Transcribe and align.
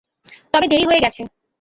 তবে 0.53 0.65
দেরি 0.71 0.85
হয়ে 0.89 1.03
গেছে। 1.05 1.21